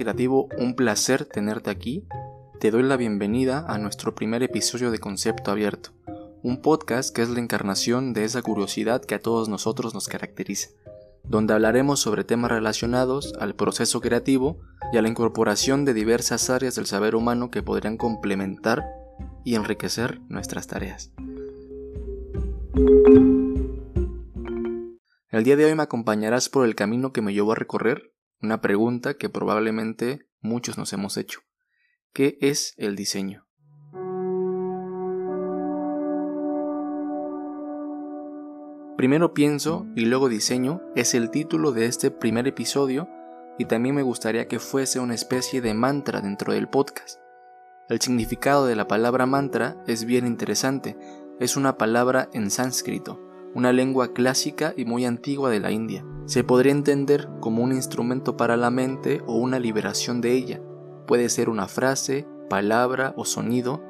Creativo, 0.00 0.48
un 0.56 0.76
placer 0.76 1.26
tenerte 1.26 1.68
aquí. 1.68 2.06
Te 2.58 2.70
doy 2.70 2.82
la 2.84 2.96
bienvenida 2.96 3.66
a 3.68 3.76
nuestro 3.76 4.14
primer 4.14 4.42
episodio 4.42 4.90
de 4.90 4.98
Concepto 4.98 5.50
Abierto, 5.50 5.90
un 6.42 6.62
podcast 6.62 7.14
que 7.14 7.20
es 7.20 7.28
la 7.28 7.38
encarnación 7.38 8.14
de 8.14 8.24
esa 8.24 8.40
curiosidad 8.40 9.04
que 9.04 9.16
a 9.16 9.20
todos 9.20 9.50
nosotros 9.50 9.92
nos 9.92 10.08
caracteriza, 10.08 10.70
donde 11.22 11.52
hablaremos 11.52 12.00
sobre 12.00 12.24
temas 12.24 12.50
relacionados 12.50 13.34
al 13.40 13.54
proceso 13.54 14.00
creativo 14.00 14.62
y 14.90 14.96
a 14.96 15.02
la 15.02 15.08
incorporación 15.08 15.84
de 15.84 15.92
diversas 15.92 16.48
áreas 16.48 16.76
del 16.76 16.86
saber 16.86 17.14
humano 17.14 17.50
que 17.50 17.62
podrían 17.62 17.98
complementar 17.98 18.82
y 19.44 19.54
enriquecer 19.54 20.22
nuestras 20.30 20.66
tareas. 20.66 21.12
El 25.28 25.44
día 25.44 25.56
de 25.56 25.66
hoy 25.66 25.74
me 25.74 25.82
acompañarás 25.82 26.48
por 26.48 26.64
el 26.64 26.74
camino 26.74 27.12
que 27.12 27.20
me 27.20 27.34
llevó 27.34 27.52
a 27.52 27.56
recorrer 27.56 28.14
una 28.42 28.60
pregunta 28.60 29.14
que 29.14 29.28
probablemente 29.28 30.26
muchos 30.40 30.78
nos 30.78 30.92
hemos 30.92 31.16
hecho. 31.16 31.40
¿Qué 32.12 32.38
es 32.40 32.74
el 32.76 32.96
diseño? 32.96 33.46
Primero 38.96 39.32
pienso 39.32 39.86
y 39.96 40.04
luego 40.04 40.28
diseño 40.28 40.82
es 40.94 41.14
el 41.14 41.30
título 41.30 41.72
de 41.72 41.86
este 41.86 42.10
primer 42.10 42.46
episodio 42.46 43.08
y 43.58 43.64
también 43.64 43.94
me 43.94 44.02
gustaría 44.02 44.46
que 44.46 44.58
fuese 44.58 45.00
una 45.00 45.14
especie 45.14 45.60
de 45.60 45.72
mantra 45.72 46.20
dentro 46.20 46.52
del 46.52 46.68
podcast. 46.68 47.18
El 47.88 48.00
significado 48.00 48.66
de 48.66 48.76
la 48.76 48.88
palabra 48.88 49.26
mantra 49.26 49.82
es 49.86 50.04
bien 50.04 50.26
interesante, 50.26 50.98
es 51.40 51.56
una 51.56 51.78
palabra 51.78 52.28
en 52.32 52.50
sánscrito, 52.50 53.20
una 53.54 53.72
lengua 53.72 54.12
clásica 54.12 54.74
y 54.76 54.84
muy 54.84 55.04
antigua 55.04 55.50
de 55.50 55.60
la 55.60 55.70
India. 55.70 56.04
Se 56.26 56.44
podría 56.44 56.72
entender 56.72 57.28
como 57.40 57.62
un 57.62 57.72
instrumento 57.72 58.36
para 58.36 58.56
la 58.56 58.70
mente 58.70 59.22
o 59.26 59.36
una 59.36 59.58
liberación 59.58 60.20
de 60.20 60.32
ella. 60.32 60.60
Puede 61.06 61.28
ser 61.28 61.48
una 61.48 61.66
frase, 61.66 62.26
palabra 62.48 63.14
o 63.16 63.24
sonido 63.24 63.82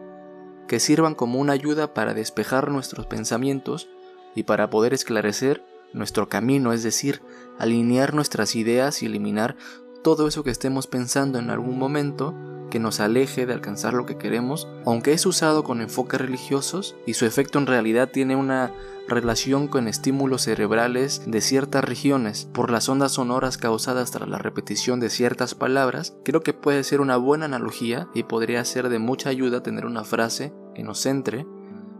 que 0.69 0.81
sirvan 0.81 1.15
como 1.15 1.41
una 1.41 1.53
ayuda 1.53 1.95
para 1.95 2.15
despejar 2.15 2.71
nuestros 2.71 3.07
pensamientos 3.07 3.89
y 4.35 4.45
para 4.45 4.71
poder 4.71 4.95
esclarecer 4.95 5.65
nuestro 5.93 6.29
camino, 6.29 6.73
es 6.73 6.83
decir, 6.83 7.23
alinear 7.59 8.15
nuestras 8.15 8.55
ideas 8.55 9.03
y 9.03 9.07
eliminar 9.07 9.57
todo 10.03 10.29
eso 10.29 10.45
que 10.45 10.51
estemos 10.51 10.87
pensando 10.87 11.39
en 11.39 11.51
algún 11.51 11.79
momento 11.79 12.35
que 12.71 12.79
nos 12.79 13.01
aleje 13.01 13.47
de 13.47 13.53
alcanzar 13.53 13.93
lo 13.93 14.07
que 14.07 14.17
queremos, 14.17 14.69
aunque 14.87 15.13
es 15.13 15.27
usado 15.27 15.65
con 15.65 15.81
enfoques 15.81 16.21
religiosos 16.21 16.97
y 17.05 17.15
su 17.15 17.27
efecto 17.27 17.59
en 17.59 17.67
realidad 17.67 18.11
tiene 18.11 18.37
una 18.37 18.73
relación 19.09 19.69
con 19.69 19.89
estímulos 19.89 20.43
cerebrales 20.43 21.23
de 21.27 21.41
ciertas 21.41 21.85
regiones 21.85 22.49
por 22.53 22.71
las 22.71 22.89
ondas 22.89 23.13
sonoras 23.13 23.59
causadas 23.59 24.11
tras 24.11 24.29
la 24.29 24.39
repetición 24.39 25.01
de 25.01 25.11
ciertas 25.11 25.55
palabras, 25.55 26.17
creo 26.25 26.43
que 26.43 26.53
puede 26.53 26.85
ser 26.85 27.01
una 27.01 27.17
buena 27.17 27.47
analogía 27.47 28.09
y 28.15 28.23
podría 28.25 28.65
ser 28.65 28.89
de 28.89 28.99
mucha 28.99 29.31
ayuda 29.31 29.63
tener 29.63 29.87
una 29.87 30.05
frase 30.05 30.53
que 30.75 30.83
nos 30.83 31.01
centre 31.01 31.47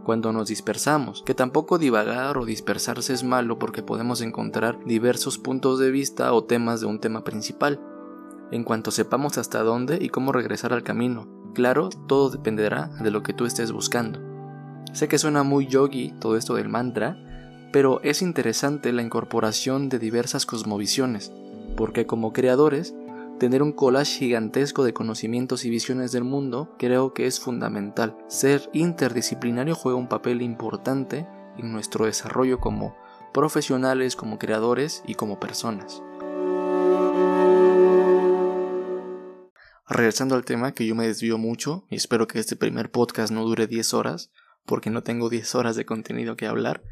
cuando 0.05 0.33
nos 0.33 0.49
dispersamos, 0.49 1.23
que 1.25 1.35
tampoco 1.35 1.79
divagar 1.79 2.39
o 2.39 2.45
dispersarse 2.45 3.13
es 3.13 3.23
malo 3.23 3.59
porque 3.59 3.83
podemos 3.83 4.21
encontrar 4.23 4.79
diversos 4.85 5.39
puntos 5.39 5.79
de 5.79 5.91
vista 5.91 6.33
o 6.33 6.45
temas 6.45 6.81
de 6.81 6.87
un 6.87 7.01
tema 7.01 7.23
principal 7.23 7.81
en 8.51 8.65
cuanto 8.65 8.91
sepamos 8.91 9.39
hasta 9.39 9.63
dónde 9.63 9.99
y 10.01 10.09
cómo 10.09 10.33
regresar 10.33 10.73
al 10.73 10.83
camino. 10.83 11.29
Claro, 11.55 11.89
todo 12.09 12.31
dependerá 12.31 12.89
de 13.01 13.11
lo 13.11 13.23
que 13.23 13.33
tú 13.33 13.45
estés 13.45 13.73
buscando. 13.73 14.30
Sé 14.93 15.07
que 15.07 15.19
suena 15.19 15.45
muy 15.45 15.67
yogi 15.69 16.13
todo 16.19 16.37
esto 16.37 16.55
del 16.55 16.69
mantra, 16.69 17.17
pero 17.73 18.01
es 18.03 18.23
interesante 18.23 18.93
la 18.93 19.03
incorporación 19.03 19.89
de 19.89 20.01
diversas 20.01 20.47
cosmovisiones, 20.47 21.33
porque 21.77 22.07
como 22.07 22.33
creadores, 22.33 22.95
tener 23.39 23.63
un 23.63 23.73
collage 23.73 24.19
gigantesco 24.19 24.83
de 24.83 24.93
conocimientos 24.93 25.65
y 25.65 25.71
visiones 25.71 26.11
del 26.11 26.25
mundo 26.25 26.75
creo 26.77 27.15
que 27.15 27.27
es 27.27 27.39
fundamental. 27.39 28.17
Ser 28.27 28.69
interdisciplinario 28.73 29.77
juega 29.77 29.97
un 29.97 30.09
papel 30.09 30.43
importante 30.43 31.27
en 31.57 31.73
nuestro 31.73 32.07
desarrollo 32.07 32.59
como 32.59 32.97
profesionales, 33.33 34.17
como 34.17 34.39
creadores 34.39 35.05
y 35.07 35.15
como 35.15 35.39
personas. 35.39 36.03
Regresando 39.89 40.35
al 40.35 40.45
tema, 40.45 40.73
que 40.73 40.87
yo 40.87 40.95
me 40.95 41.07
desvío 41.07 41.39
mucho 41.39 41.85
y 41.91 41.97
espero 41.97 42.27
que 42.27 42.41
este 42.41 42.57
primer 42.57 42.91
podcast 42.91 43.33
no 43.33 43.45
dure 43.45 43.67
10 43.67 43.95
horas, 43.95 44.31
porque 44.65 44.91
no 44.91 45.03
tengo 45.03 45.29
10 45.29 45.55
horas 45.55 45.77
de 45.77 45.87
contenido 45.87 46.37
que 46.37 46.47
hablar, 46.47 46.83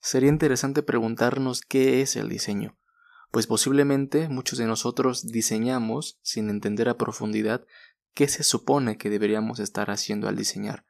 sería 0.00 0.28
interesante 0.28 0.82
preguntarnos 0.82 1.60
qué 1.60 2.02
es 2.02 2.16
el 2.16 2.28
diseño, 2.28 2.78
pues 3.30 3.46
posiblemente 3.46 4.28
muchos 4.28 4.58
de 4.58 4.66
nosotros 4.66 5.26
diseñamos 5.26 6.18
sin 6.22 6.50
entender 6.50 6.88
a 6.88 6.96
profundidad 6.96 7.66
qué 8.14 8.28
se 8.28 8.42
supone 8.42 8.96
que 8.96 9.10
deberíamos 9.10 9.60
estar 9.60 9.90
haciendo 9.90 10.28
al 10.28 10.36
diseñar. 10.36 10.84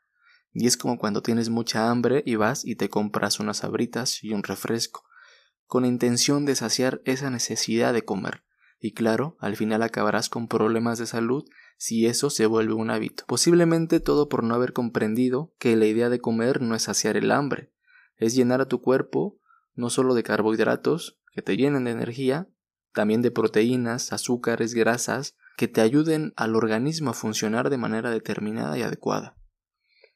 Y 0.53 0.67
es 0.67 0.77
como 0.77 0.99
cuando 0.99 1.23
tienes 1.23 1.49
mucha 1.49 1.91
hambre 1.91 2.23
y 2.27 2.35
vas 2.37 2.65
y 2.65 2.75
te 2.77 2.89
compras 2.89 3.41
unas 3.41 3.63
abritas 3.63 4.25
y 4.25 4.33
un 4.33 4.43
refresco, 4.43 5.05
con 5.67 5.85
intención 5.85 6.45
de 6.45 6.57
saciar 6.57 7.01
esa 7.05 7.31
necesidad 7.31 7.93
de 7.93 8.03
comer 8.03 8.43
y 8.81 8.93
claro, 8.93 9.37
al 9.41 9.57
final 9.57 9.83
acabarás 9.83 10.31
con 10.31 10.49
problemas 10.49 10.99
de 10.99 11.07
salud 11.07 11.45
si 11.77 12.07
eso 12.07 12.31
se 12.31 12.47
vuelve 12.47 12.75
un 12.75 12.91
hábito. 12.91 13.25
Posiblemente 13.27 14.01
todo 14.01 14.29
por 14.29 14.45
no 14.45 14.55
haber 14.55 14.73
comprendido 14.73 15.53
que 15.59 15.77
la 15.77 15.87
idea 15.87 16.09
de 16.09 16.21
comer 16.21 16.61
no 16.61 16.75
es 16.75 16.83
saciar 16.83 17.17
el 17.17 17.31
hambre, 17.31 17.73
es 18.17 18.35
llenar 18.35 18.61
a 18.61 18.69
tu 18.69 18.81
cuerpo 18.81 19.39
no 19.75 19.91
solo 19.91 20.15
de 20.15 20.23
carbohidratos 20.23 21.19
que 21.33 21.43
te 21.43 21.57
llenen 21.57 21.85
de 21.85 21.93
energía, 21.93 22.49
también 22.93 23.23
de 23.23 23.31
proteínas, 23.31 24.13
azúcares, 24.13 24.75
grasas, 24.75 25.37
que 25.57 25.69
te 25.69 25.81
ayuden 25.81 26.33
al 26.37 26.57
organismo 26.57 27.11
a 27.11 27.15
funcionar 27.15 27.71
de 27.71 27.79
manera 27.79 28.11
determinada 28.11 28.77
y 28.79 28.83
adecuada. 28.83 29.37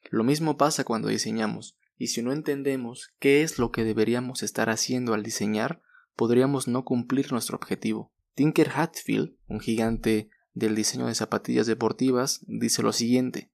Lo 0.09 0.23
mismo 0.23 0.57
pasa 0.57 0.83
cuando 0.83 1.07
diseñamos, 1.07 1.77
y 1.97 2.07
si 2.07 2.21
no 2.21 2.33
entendemos 2.33 3.13
qué 3.19 3.43
es 3.43 3.57
lo 3.57 3.71
que 3.71 3.83
deberíamos 3.83 4.43
estar 4.43 4.69
haciendo 4.69 5.13
al 5.13 5.23
diseñar, 5.23 5.81
podríamos 6.15 6.67
no 6.67 6.83
cumplir 6.83 7.31
nuestro 7.31 7.55
objetivo. 7.55 8.13
Tinker 8.33 8.69
Hatfield, 8.75 9.35
un 9.47 9.59
gigante 9.59 10.29
del 10.55 10.73
diseño 10.73 11.05
de 11.05 11.13
zapatillas 11.13 11.67
deportivas, 11.67 12.41
dice 12.47 12.81
lo 12.81 12.91
siguiente 12.91 13.51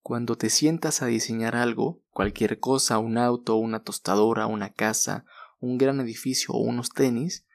Cuando 0.00 0.36
te 0.36 0.50
sientas 0.50 1.02
a 1.02 1.06
diseñar 1.06 1.54
algo, 1.54 2.02
cualquier 2.10 2.58
cosa, 2.58 2.98
un 2.98 3.18
auto, 3.18 3.54
una 3.54 3.84
tostadora, 3.84 4.46
una 4.46 4.72
casa, 4.72 5.24
un 5.60 5.78
gran 5.78 6.00
edificio 6.00 6.52
o 6.52 6.58
unos 6.58 6.90
tenis, 6.90 7.46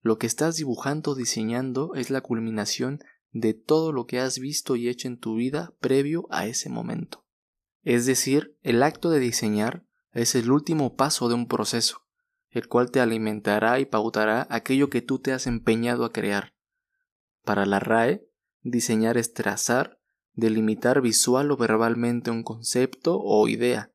lo 0.00 0.18
que 0.18 0.26
estás 0.26 0.56
dibujando 0.56 1.12
o 1.12 1.14
diseñando 1.14 1.94
es 1.94 2.10
la 2.10 2.22
culminación 2.22 2.98
de 3.30 3.54
todo 3.54 3.92
lo 3.92 4.06
que 4.06 4.18
has 4.18 4.40
visto 4.40 4.74
y 4.74 4.88
hecho 4.88 5.06
en 5.06 5.18
tu 5.18 5.36
vida 5.36 5.72
previo 5.78 6.26
a 6.30 6.46
ese 6.46 6.68
momento. 6.68 7.24
Es 7.82 8.06
decir, 8.06 8.56
el 8.62 8.82
acto 8.82 9.10
de 9.10 9.20
diseñar 9.20 9.84
es 10.12 10.34
el 10.34 10.50
último 10.50 10.96
paso 10.96 11.28
de 11.28 11.34
un 11.34 11.46
proceso 11.46 12.02
el 12.52 12.68
cual 12.68 12.90
te 12.90 13.00
alimentará 13.00 13.80
y 13.80 13.86
pautará 13.86 14.46
aquello 14.50 14.90
que 14.90 15.00
tú 15.02 15.18
te 15.18 15.32
has 15.32 15.46
empeñado 15.46 16.04
a 16.04 16.12
crear. 16.12 16.54
Para 17.44 17.66
la 17.66 17.80
RAE, 17.80 18.24
diseñar 18.62 19.16
es 19.16 19.32
trazar, 19.32 19.98
delimitar 20.34 21.00
visual 21.00 21.50
o 21.50 21.56
verbalmente 21.56 22.30
un 22.30 22.42
concepto 22.42 23.18
o 23.18 23.48
idea. 23.48 23.90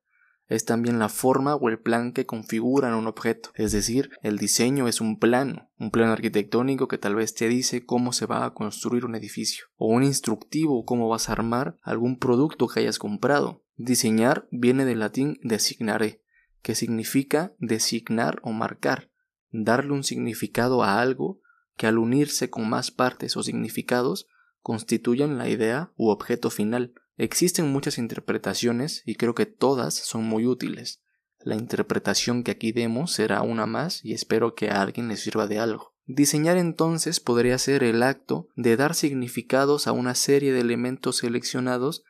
Es 0.47 0.63
también 0.63 0.97
la 0.97 1.09
forma 1.09 1.55
o 1.55 1.67
el 1.67 1.79
plan 1.79 2.13
que 2.13 2.25
configuran 2.25 2.93
un 2.93 3.07
objeto. 3.07 3.49
Es 3.55 3.73
decir, 3.73 4.11
el 4.21 4.37
diseño 4.37 4.87
es 4.87 5.01
un 5.01 5.19
plano, 5.19 5.69
un 5.77 5.91
plano 5.91 6.13
arquitectónico 6.13 6.87
que 6.87 6.97
tal 6.97 7.15
vez 7.15 7.33
te 7.33 7.49
dice 7.49 7.85
cómo 7.85 8.13
se 8.13 8.25
va 8.25 8.45
a 8.45 8.53
construir 8.53 9.03
un 9.03 9.15
edificio, 9.15 9.65
o 9.75 9.87
un 9.87 10.03
instructivo 10.03 10.85
cómo 10.85 11.09
vas 11.09 11.27
a 11.27 11.33
armar 11.33 11.77
algún 11.81 12.17
producto 12.17 12.67
que 12.67 12.79
hayas 12.79 12.97
comprado. 12.97 13.63
Diseñar 13.75 14.47
viene 14.51 14.85
del 14.85 14.99
latín 14.99 15.37
designare, 15.43 16.21
que 16.61 16.75
significa 16.75 17.53
designar 17.59 18.39
o 18.41 18.51
marcar, 18.51 19.09
darle 19.51 19.91
un 19.91 20.03
significado 20.03 20.81
a 20.81 21.01
algo 21.01 21.41
que 21.77 21.87
al 21.87 21.97
unirse 21.97 22.49
con 22.49 22.67
más 22.67 22.91
partes 22.91 23.37
o 23.37 23.43
significados 23.43 24.27
constituyen 24.61 25.37
la 25.37 25.47
idea 25.47 25.93
u 25.95 26.09
objeto 26.09 26.49
final. 26.49 26.93
Existen 27.15 27.71
muchas 27.71 27.97
interpretaciones 27.97 29.01
y 29.05 29.15
creo 29.15 29.33
que 29.33 29.45
todas 29.45 29.93
son 29.93 30.25
muy 30.25 30.45
útiles. 30.45 31.01
La 31.39 31.55
interpretación 31.55 32.43
que 32.43 32.51
aquí 32.51 32.71
demos 32.71 33.13
será 33.13 33.41
una 33.43 33.65
más 33.65 34.03
y 34.03 34.13
espero 34.13 34.55
que 34.55 34.69
a 34.69 34.81
alguien 34.81 35.07
le 35.07 35.15
sirva 35.15 35.47
de 35.47 35.59
algo. 35.59 35.93
Diseñar 36.05 36.57
entonces 36.57 37.19
podría 37.19 37.57
ser 37.57 37.83
el 37.83 38.01
acto 38.01 38.47
de 38.55 38.75
dar 38.75 38.95
significados 38.95 39.87
a 39.87 39.91
una 39.91 40.15
serie 40.15 40.51
de 40.51 40.61
elementos 40.61 41.17
seleccionados 41.17 42.03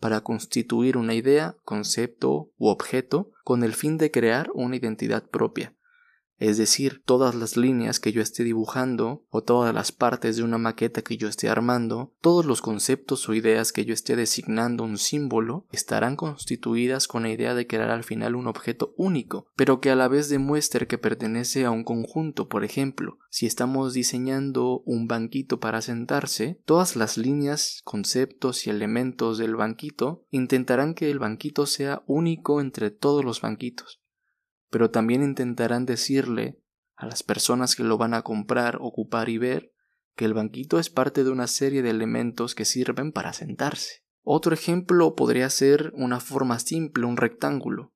para 0.00 0.22
constituir 0.22 0.96
una 0.96 1.14
idea, 1.14 1.56
concepto 1.64 2.50
u 2.56 2.68
objeto 2.68 3.30
con 3.44 3.62
el 3.62 3.72
fin 3.72 3.98
de 3.98 4.10
crear 4.10 4.50
una 4.52 4.76
identidad 4.76 5.28
propia. 5.30 5.76
Es 6.42 6.58
decir, 6.58 7.02
todas 7.04 7.36
las 7.36 7.56
líneas 7.56 8.00
que 8.00 8.10
yo 8.10 8.20
esté 8.20 8.42
dibujando 8.42 9.24
o 9.30 9.44
todas 9.44 9.72
las 9.72 9.92
partes 9.92 10.36
de 10.36 10.42
una 10.42 10.58
maqueta 10.58 11.02
que 11.02 11.16
yo 11.16 11.28
esté 11.28 11.48
armando, 11.48 12.14
todos 12.20 12.44
los 12.46 12.60
conceptos 12.60 13.28
o 13.28 13.34
ideas 13.34 13.70
que 13.70 13.84
yo 13.84 13.94
esté 13.94 14.16
designando 14.16 14.82
un 14.82 14.98
símbolo, 14.98 15.68
estarán 15.70 16.16
constituidas 16.16 17.06
con 17.06 17.22
la 17.22 17.30
idea 17.30 17.54
de 17.54 17.68
crear 17.68 17.90
al 17.90 18.02
final 18.02 18.34
un 18.34 18.48
objeto 18.48 18.92
único, 18.96 19.46
pero 19.54 19.80
que 19.80 19.90
a 19.90 19.94
la 19.94 20.08
vez 20.08 20.28
demuestre 20.28 20.88
que 20.88 20.98
pertenece 20.98 21.64
a 21.64 21.70
un 21.70 21.84
conjunto. 21.84 22.48
Por 22.48 22.64
ejemplo, 22.64 23.18
si 23.30 23.46
estamos 23.46 23.94
diseñando 23.94 24.80
un 24.84 25.06
banquito 25.06 25.60
para 25.60 25.80
sentarse, 25.80 26.60
todas 26.64 26.96
las 26.96 27.18
líneas, 27.18 27.82
conceptos 27.84 28.66
y 28.66 28.70
elementos 28.70 29.38
del 29.38 29.54
banquito 29.54 30.24
intentarán 30.30 30.94
que 30.94 31.08
el 31.08 31.20
banquito 31.20 31.66
sea 31.66 32.02
único 32.08 32.60
entre 32.60 32.90
todos 32.90 33.24
los 33.24 33.42
banquitos 33.42 34.01
pero 34.72 34.90
también 34.90 35.22
intentarán 35.22 35.84
decirle 35.84 36.58
a 36.96 37.04
las 37.04 37.22
personas 37.22 37.76
que 37.76 37.84
lo 37.84 37.98
van 37.98 38.14
a 38.14 38.22
comprar, 38.22 38.78
ocupar 38.80 39.28
y 39.28 39.36
ver 39.36 39.70
que 40.16 40.24
el 40.24 40.32
banquito 40.32 40.78
es 40.78 40.88
parte 40.88 41.24
de 41.24 41.30
una 41.30 41.46
serie 41.46 41.82
de 41.82 41.90
elementos 41.90 42.54
que 42.54 42.64
sirven 42.64 43.12
para 43.12 43.34
sentarse. 43.34 44.02
Otro 44.22 44.54
ejemplo 44.54 45.14
podría 45.14 45.50
ser 45.50 45.92
una 45.94 46.20
forma 46.20 46.58
simple, 46.58 47.04
un 47.04 47.18
rectángulo, 47.18 47.92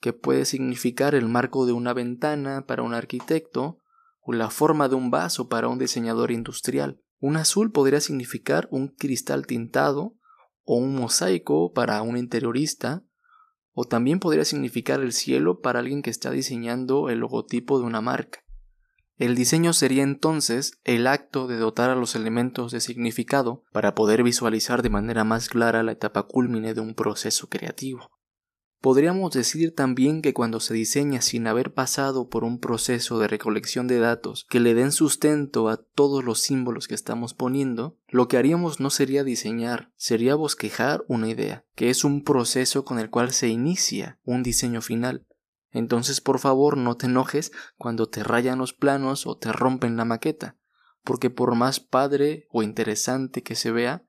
que 0.00 0.14
puede 0.14 0.46
significar 0.46 1.14
el 1.14 1.28
marco 1.28 1.66
de 1.66 1.72
una 1.72 1.92
ventana 1.92 2.64
para 2.66 2.82
un 2.82 2.94
arquitecto 2.94 3.80
o 4.20 4.32
la 4.32 4.48
forma 4.48 4.88
de 4.88 4.94
un 4.94 5.10
vaso 5.10 5.50
para 5.50 5.68
un 5.68 5.78
diseñador 5.78 6.30
industrial. 6.30 6.98
Un 7.18 7.36
azul 7.36 7.72
podría 7.72 8.00
significar 8.00 8.68
un 8.70 8.88
cristal 8.88 9.46
tintado 9.46 10.16
o 10.64 10.76
un 10.78 10.94
mosaico 10.94 11.74
para 11.74 12.00
un 12.00 12.16
interiorista 12.16 13.05
o 13.78 13.84
también 13.84 14.20
podría 14.20 14.46
significar 14.46 15.00
el 15.00 15.12
cielo 15.12 15.60
para 15.60 15.80
alguien 15.80 16.00
que 16.00 16.08
está 16.08 16.30
diseñando 16.30 17.10
el 17.10 17.18
logotipo 17.18 17.78
de 17.78 17.84
una 17.84 18.00
marca. 18.00 18.42
El 19.18 19.34
diseño 19.34 19.74
sería 19.74 20.02
entonces 20.02 20.80
el 20.84 21.06
acto 21.06 21.46
de 21.46 21.58
dotar 21.58 21.90
a 21.90 21.94
los 21.94 22.16
elementos 22.16 22.72
de 22.72 22.80
significado 22.80 23.64
para 23.72 23.94
poder 23.94 24.22
visualizar 24.22 24.80
de 24.80 24.88
manera 24.88 25.24
más 25.24 25.50
clara 25.50 25.82
la 25.82 25.92
etapa 25.92 26.22
cúlmine 26.22 26.72
de 26.72 26.80
un 26.80 26.94
proceso 26.94 27.50
creativo. 27.50 28.10
Podríamos 28.86 29.32
decir 29.32 29.74
también 29.74 30.22
que 30.22 30.32
cuando 30.32 30.60
se 30.60 30.72
diseña 30.72 31.20
sin 31.20 31.48
haber 31.48 31.74
pasado 31.74 32.28
por 32.28 32.44
un 32.44 32.60
proceso 32.60 33.18
de 33.18 33.26
recolección 33.26 33.88
de 33.88 33.98
datos 33.98 34.46
que 34.48 34.60
le 34.60 34.74
den 34.74 34.92
sustento 34.92 35.68
a 35.68 35.76
todos 35.76 36.22
los 36.22 36.38
símbolos 36.38 36.86
que 36.86 36.94
estamos 36.94 37.34
poniendo, 37.34 37.98
lo 38.06 38.28
que 38.28 38.36
haríamos 38.36 38.78
no 38.78 38.90
sería 38.90 39.24
diseñar, 39.24 39.90
sería 39.96 40.36
bosquejar 40.36 41.04
una 41.08 41.28
idea, 41.28 41.64
que 41.74 41.90
es 41.90 42.04
un 42.04 42.22
proceso 42.22 42.84
con 42.84 43.00
el 43.00 43.10
cual 43.10 43.32
se 43.32 43.48
inicia 43.48 44.20
un 44.22 44.44
diseño 44.44 44.80
final. 44.80 45.26
Entonces, 45.72 46.20
por 46.20 46.38
favor, 46.38 46.76
no 46.76 46.96
te 46.96 47.06
enojes 47.06 47.50
cuando 47.78 48.08
te 48.08 48.22
rayan 48.22 48.58
los 48.58 48.72
planos 48.72 49.26
o 49.26 49.36
te 49.36 49.50
rompen 49.50 49.96
la 49.96 50.04
maqueta, 50.04 50.58
porque 51.02 51.28
por 51.28 51.56
más 51.56 51.80
padre 51.80 52.46
o 52.52 52.62
interesante 52.62 53.42
que 53.42 53.56
se 53.56 53.72
vea, 53.72 54.05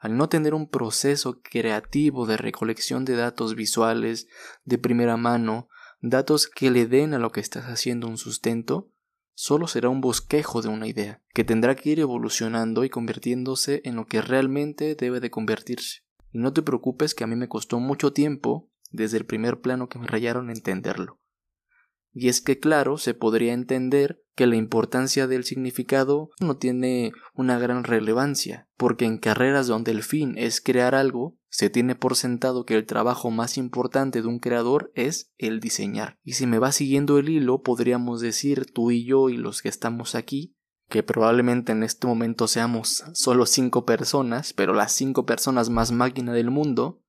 al 0.00 0.16
no 0.16 0.28
tener 0.30 0.54
un 0.54 0.68
proceso 0.68 1.40
creativo 1.42 2.26
de 2.26 2.38
recolección 2.38 3.04
de 3.04 3.16
datos 3.16 3.54
visuales 3.54 4.26
de 4.64 4.78
primera 4.78 5.18
mano, 5.18 5.68
datos 6.00 6.48
que 6.48 6.70
le 6.70 6.86
den 6.86 7.12
a 7.12 7.18
lo 7.18 7.30
que 7.30 7.40
estás 7.40 7.66
haciendo 7.66 8.08
un 8.08 8.16
sustento, 8.16 8.90
solo 9.34 9.66
será 9.68 9.90
un 9.90 10.00
bosquejo 10.00 10.62
de 10.62 10.68
una 10.68 10.86
idea, 10.86 11.22
que 11.34 11.44
tendrá 11.44 11.76
que 11.76 11.90
ir 11.90 12.00
evolucionando 12.00 12.82
y 12.82 12.88
convirtiéndose 12.88 13.82
en 13.84 13.96
lo 13.96 14.06
que 14.06 14.22
realmente 14.22 14.94
debe 14.94 15.20
de 15.20 15.30
convertirse. 15.30 16.00
Y 16.32 16.38
no 16.38 16.54
te 16.54 16.62
preocupes 16.62 17.14
que 17.14 17.24
a 17.24 17.26
mí 17.26 17.36
me 17.36 17.48
costó 17.48 17.78
mucho 17.78 18.12
tiempo, 18.12 18.70
desde 18.90 19.18
el 19.18 19.26
primer 19.26 19.60
plano 19.60 19.88
que 19.88 19.98
me 19.98 20.06
rayaron, 20.06 20.50
entenderlo. 20.50 21.20
Y 22.12 22.28
es 22.28 22.40
que 22.40 22.58
claro, 22.58 22.98
se 22.98 23.14
podría 23.14 23.52
entender 23.52 24.22
que 24.34 24.46
la 24.46 24.56
importancia 24.56 25.26
del 25.26 25.44
significado 25.44 26.30
no 26.40 26.56
tiene 26.56 27.12
una 27.34 27.58
gran 27.58 27.84
relevancia, 27.84 28.68
porque 28.76 29.04
en 29.04 29.18
carreras 29.18 29.66
donde 29.66 29.90
el 29.90 30.02
fin 30.02 30.34
es 30.36 30.60
crear 30.60 30.94
algo, 30.94 31.36
se 31.50 31.68
tiene 31.68 31.94
por 31.94 32.16
sentado 32.16 32.64
que 32.64 32.74
el 32.74 32.86
trabajo 32.86 33.30
más 33.30 33.58
importante 33.58 34.22
de 34.22 34.28
un 34.28 34.38
creador 34.38 34.92
es 34.94 35.32
el 35.36 35.60
diseñar. 35.60 36.18
Y 36.22 36.34
si 36.34 36.46
me 36.46 36.58
va 36.58 36.72
siguiendo 36.72 37.18
el 37.18 37.28
hilo, 37.28 37.62
podríamos 37.62 38.20
decir 38.20 38.72
tú 38.72 38.90
y 38.90 39.04
yo 39.04 39.28
y 39.28 39.36
los 39.36 39.62
que 39.62 39.68
estamos 39.68 40.14
aquí, 40.14 40.56
que 40.88 41.02
probablemente 41.02 41.72
en 41.72 41.82
este 41.82 42.06
momento 42.06 42.48
seamos 42.48 43.04
solo 43.12 43.46
cinco 43.46 43.84
personas, 43.84 44.52
pero 44.52 44.74
las 44.74 44.92
cinco 44.92 45.26
personas 45.26 45.70
más 45.70 45.92
máquina 45.92 46.32
del 46.32 46.50
mundo, 46.50 47.02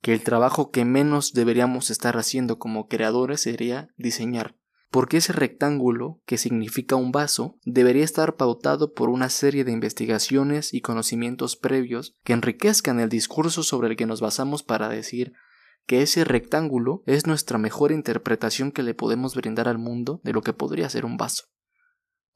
que 0.00 0.12
el 0.12 0.22
trabajo 0.22 0.70
que 0.70 0.84
menos 0.84 1.32
deberíamos 1.32 1.90
estar 1.90 2.16
haciendo 2.16 2.58
como 2.58 2.88
creadores 2.88 3.40
sería 3.40 3.88
diseñar, 3.96 4.56
porque 4.90 5.18
ese 5.18 5.32
rectángulo, 5.32 6.20
que 6.26 6.38
significa 6.38 6.96
un 6.96 7.12
vaso, 7.12 7.58
debería 7.64 8.04
estar 8.04 8.36
pautado 8.36 8.94
por 8.94 9.08
una 9.08 9.28
serie 9.28 9.64
de 9.64 9.72
investigaciones 9.72 10.72
y 10.72 10.80
conocimientos 10.80 11.56
previos 11.56 12.16
que 12.24 12.32
enriquezcan 12.32 13.00
el 13.00 13.08
discurso 13.08 13.62
sobre 13.62 13.88
el 13.88 13.96
que 13.96 14.06
nos 14.06 14.20
basamos 14.20 14.62
para 14.62 14.88
decir 14.88 15.32
que 15.86 16.02
ese 16.02 16.24
rectángulo 16.24 17.02
es 17.06 17.26
nuestra 17.26 17.58
mejor 17.58 17.92
interpretación 17.92 18.72
que 18.72 18.82
le 18.82 18.94
podemos 18.94 19.34
brindar 19.34 19.68
al 19.68 19.78
mundo 19.78 20.20
de 20.24 20.32
lo 20.32 20.42
que 20.42 20.52
podría 20.52 20.88
ser 20.88 21.04
un 21.04 21.16
vaso 21.16 21.44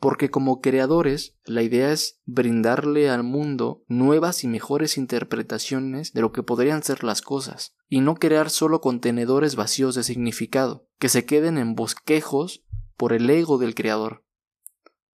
porque 0.00 0.30
como 0.30 0.62
creadores 0.62 1.36
la 1.44 1.62
idea 1.62 1.92
es 1.92 2.20
brindarle 2.24 3.10
al 3.10 3.22
mundo 3.22 3.84
nuevas 3.86 4.42
y 4.44 4.48
mejores 4.48 4.96
interpretaciones 4.96 6.14
de 6.14 6.22
lo 6.22 6.32
que 6.32 6.42
podrían 6.42 6.82
ser 6.82 7.04
las 7.04 7.20
cosas, 7.20 7.76
y 7.86 8.00
no 8.00 8.14
crear 8.14 8.48
solo 8.48 8.80
contenedores 8.80 9.56
vacíos 9.56 9.94
de 9.94 10.02
significado, 10.02 10.88
que 10.98 11.10
se 11.10 11.26
queden 11.26 11.58
en 11.58 11.74
bosquejos 11.74 12.64
por 12.96 13.12
el 13.12 13.28
ego 13.28 13.58
del 13.58 13.74
creador. 13.74 14.24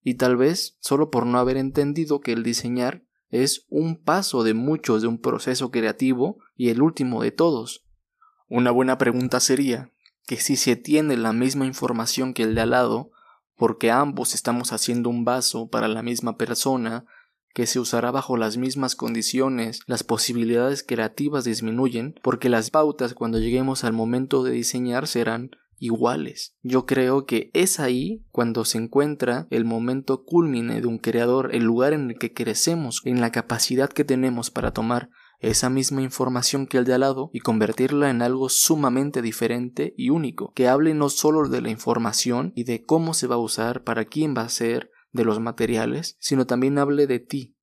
Y 0.02 0.14
tal 0.14 0.36
vez 0.36 0.76
solo 0.80 1.10
por 1.10 1.26
no 1.26 1.40
haber 1.40 1.56
entendido 1.56 2.20
que 2.20 2.32
el 2.32 2.44
diseñar 2.44 3.04
es 3.28 3.66
un 3.68 4.00
paso 4.00 4.44
de 4.44 4.54
muchos 4.54 5.02
de 5.02 5.08
un 5.08 5.20
proceso 5.20 5.72
creativo 5.72 6.38
y 6.54 6.68
el 6.68 6.80
último 6.80 7.22
de 7.22 7.32
todos. 7.32 7.84
Una 8.48 8.70
buena 8.70 8.98
pregunta 8.98 9.40
sería 9.40 9.90
que 10.26 10.36
si 10.36 10.54
se 10.54 10.76
tiene 10.76 11.16
la 11.16 11.32
misma 11.32 11.66
información 11.66 12.34
que 12.34 12.44
el 12.44 12.54
de 12.54 12.60
al 12.60 12.70
lado, 12.70 13.10
porque 13.56 13.90
ambos 13.90 14.34
estamos 14.34 14.72
haciendo 14.72 15.08
un 15.08 15.24
vaso 15.24 15.68
para 15.68 15.88
la 15.88 16.02
misma 16.02 16.36
persona, 16.36 17.04
que 17.54 17.66
se 17.66 17.80
usará 17.80 18.10
bajo 18.10 18.36
las 18.36 18.58
mismas 18.58 18.94
condiciones, 18.96 19.80
las 19.86 20.04
posibilidades 20.04 20.82
creativas 20.82 21.44
disminuyen, 21.44 22.14
porque 22.22 22.50
las 22.50 22.70
pautas 22.70 23.14
cuando 23.14 23.38
lleguemos 23.38 23.82
al 23.82 23.94
momento 23.94 24.44
de 24.44 24.52
diseñar 24.52 25.06
serán 25.06 25.50
iguales. 25.78 26.54
Yo 26.62 26.86
creo 26.86 27.24
que 27.24 27.50
es 27.54 27.80
ahí 27.80 28.24
cuando 28.30 28.64
se 28.64 28.78
encuentra 28.78 29.46
el 29.50 29.64
momento 29.64 30.24
culmine 30.24 30.80
de 30.80 30.86
un 30.86 30.98
creador, 30.98 31.54
el 31.54 31.64
lugar 31.64 31.92
en 31.92 32.10
el 32.10 32.18
que 32.18 32.32
crecemos, 32.32 33.00
en 33.04 33.20
la 33.20 33.32
capacidad 33.32 33.88
que 33.88 34.04
tenemos 34.04 34.50
para 34.50 34.72
tomar 34.72 35.08
esa 35.40 35.70
misma 35.70 36.02
información 36.02 36.66
que 36.66 36.78
el 36.78 36.84
de 36.84 36.94
al 36.94 37.00
lado 37.00 37.30
y 37.32 37.40
convertirla 37.40 38.10
en 38.10 38.22
algo 38.22 38.48
sumamente 38.48 39.22
diferente 39.22 39.94
y 39.96 40.10
único, 40.10 40.52
que 40.54 40.68
hable 40.68 40.94
no 40.94 41.08
solo 41.08 41.48
de 41.48 41.60
la 41.60 41.70
información 41.70 42.52
y 42.56 42.64
de 42.64 42.84
cómo 42.84 43.14
se 43.14 43.26
va 43.26 43.36
a 43.36 43.38
usar, 43.38 43.84
para 43.84 44.04
quién 44.04 44.34
va 44.36 44.42
a 44.42 44.48
ser, 44.48 44.90
de 45.12 45.24
los 45.24 45.40
materiales, 45.40 46.16
sino 46.20 46.46
también 46.46 46.78
hable 46.78 47.06
de 47.06 47.20
ti. 47.20 47.56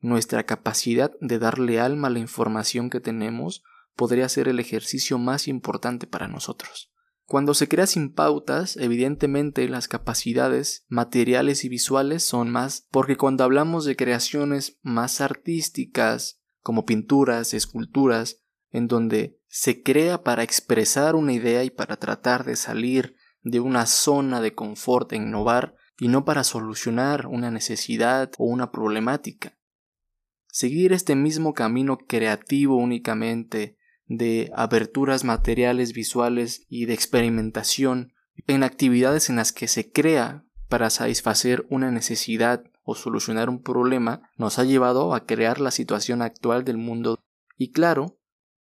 Nuestra 0.00 0.44
capacidad 0.44 1.12
de 1.20 1.38
darle 1.38 1.80
alma 1.80 2.08
a 2.08 2.10
la 2.10 2.18
información 2.18 2.90
que 2.90 3.00
tenemos 3.00 3.62
podría 3.94 4.28
ser 4.28 4.48
el 4.48 4.58
ejercicio 4.58 5.18
más 5.18 5.48
importante 5.48 6.06
para 6.06 6.28
nosotros. 6.28 6.92
Cuando 7.24 7.54
se 7.54 7.68
crea 7.68 7.86
sin 7.86 8.12
pautas, 8.12 8.76
evidentemente 8.76 9.66
las 9.68 9.88
capacidades 9.88 10.84
materiales 10.88 11.64
y 11.64 11.68
visuales 11.68 12.24
son 12.24 12.50
más, 12.50 12.86
porque 12.90 13.16
cuando 13.16 13.44
hablamos 13.44 13.84
de 13.84 13.96
creaciones 13.96 14.78
más 14.82 15.20
artísticas, 15.20 16.41
como 16.62 16.84
pinturas, 16.84 17.54
esculturas, 17.54 18.38
en 18.70 18.88
donde 18.88 19.38
se 19.48 19.82
crea 19.82 20.22
para 20.22 20.42
expresar 20.42 21.14
una 21.14 21.34
idea 21.34 21.64
y 21.64 21.70
para 21.70 21.96
tratar 21.96 22.44
de 22.44 22.56
salir 22.56 23.16
de 23.42 23.60
una 23.60 23.86
zona 23.86 24.40
de 24.40 24.54
confort 24.54 25.12
e 25.12 25.16
innovar 25.16 25.74
y 25.98 26.08
no 26.08 26.24
para 26.24 26.44
solucionar 26.44 27.26
una 27.26 27.50
necesidad 27.50 28.32
o 28.38 28.44
una 28.44 28.70
problemática. 28.70 29.58
Seguir 30.48 30.92
este 30.92 31.14
mismo 31.16 31.54
camino 31.54 31.98
creativo 31.98 32.76
únicamente 32.76 33.76
de 34.06 34.50
aberturas 34.54 35.24
materiales 35.24 35.92
visuales 35.92 36.66
y 36.68 36.86
de 36.86 36.94
experimentación 36.94 38.12
en 38.46 38.62
actividades 38.62 39.30
en 39.30 39.36
las 39.36 39.52
que 39.52 39.68
se 39.68 39.90
crea 39.90 40.44
para 40.68 40.90
satisfacer 40.90 41.66
una 41.70 41.90
necesidad 41.90 42.64
o 42.82 42.94
solucionar 42.94 43.48
un 43.48 43.62
problema 43.62 44.22
nos 44.36 44.58
ha 44.58 44.64
llevado 44.64 45.14
a 45.14 45.24
crear 45.24 45.60
la 45.60 45.70
situación 45.70 46.22
actual 46.22 46.64
del 46.64 46.78
mundo. 46.78 47.18
Y 47.56 47.70
claro, 47.70 48.18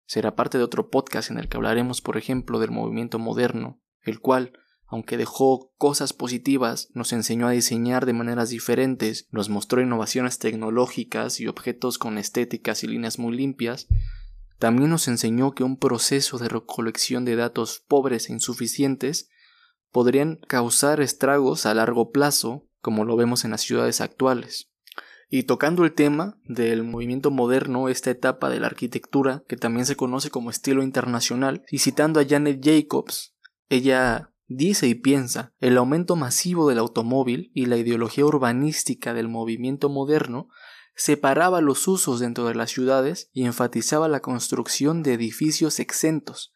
será 0.06 0.34
parte 0.34 0.58
de 0.58 0.64
otro 0.64 0.88
podcast 0.88 1.30
en 1.30 1.38
el 1.38 1.48
que 1.48 1.56
hablaremos, 1.56 2.00
por 2.00 2.16
ejemplo, 2.16 2.58
del 2.58 2.70
movimiento 2.70 3.18
moderno, 3.18 3.80
el 4.02 4.20
cual, 4.20 4.52
aunque 4.86 5.16
dejó 5.16 5.72
cosas 5.76 6.12
positivas, 6.12 6.88
nos 6.94 7.12
enseñó 7.12 7.48
a 7.48 7.52
diseñar 7.52 8.06
de 8.06 8.12
maneras 8.12 8.50
diferentes, 8.50 9.26
nos 9.30 9.48
mostró 9.48 9.80
innovaciones 9.80 10.38
tecnológicas 10.38 11.40
y 11.40 11.48
objetos 11.48 11.98
con 11.98 12.18
estéticas 12.18 12.84
y 12.84 12.86
líneas 12.86 13.18
muy 13.18 13.36
limpias, 13.36 13.88
también 14.58 14.90
nos 14.90 15.08
enseñó 15.08 15.52
que 15.52 15.64
un 15.64 15.76
proceso 15.76 16.38
de 16.38 16.48
recolección 16.48 17.24
de 17.24 17.36
datos 17.36 17.84
pobres 17.86 18.30
e 18.30 18.32
insuficientes 18.32 19.28
podrían 19.90 20.36
causar 20.48 21.00
estragos 21.00 21.66
a 21.66 21.74
largo 21.74 22.10
plazo, 22.10 22.66
como 22.80 23.04
lo 23.04 23.16
vemos 23.16 23.44
en 23.44 23.50
las 23.50 23.62
ciudades 23.62 24.00
actuales. 24.00 24.70
Y 25.28 25.44
tocando 25.44 25.84
el 25.84 25.92
tema 25.92 26.38
del 26.44 26.84
movimiento 26.84 27.30
moderno, 27.30 27.88
esta 27.88 28.10
etapa 28.10 28.48
de 28.48 28.60
la 28.60 28.68
arquitectura, 28.68 29.42
que 29.48 29.56
también 29.56 29.86
se 29.86 29.96
conoce 29.96 30.30
como 30.30 30.50
estilo 30.50 30.82
internacional, 30.82 31.64
y 31.70 31.78
citando 31.78 32.20
a 32.20 32.24
Janet 32.24 32.60
Jacobs, 32.62 33.34
ella 33.68 34.30
dice 34.46 34.86
y 34.86 34.94
piensa, 34.94 35.52
el 35.58 35.76
aumento 35.76 36.14
masivo 36.14 36.68
del 36.68 36.78
automóvil 36.78 37.50
y 37.54 37.66
la 37.66 37.76
ideología 37.76 38.24
urbanística 38.24 39.14
del 39.14 39.28
movimiento 39.28 39.88
moderno 39.88 40.48
separaba 40.94 41.60
los 41.60 41.86
usos 41.88 42.20
dentro 42.20 42.46
de 42.46 42.54
las 42.54 42.70
ciudades 42.70 43.28
y 43.32 43.44
enfatizaba 43.44 44.08
la 44.08 44.20
construcción 44.20 45.02
de 45.02 45.14
edificios 45.14 45.80
exentos, 45.80 46.54